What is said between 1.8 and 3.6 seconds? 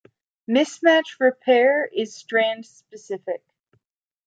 is strand-specific.